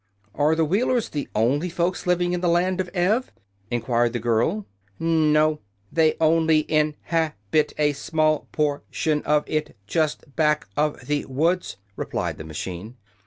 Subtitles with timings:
[0.33, 3.31] "Are the Wheelers the only folks living in the Land of Ev?"
[3.69, 4.65] enquired the girl.
[4.97, 5.59] "No;
[5.91, 11.01] they on ly in hab it a small por tion of it just back of
[11.01, 12.97] the woods," replied the machine.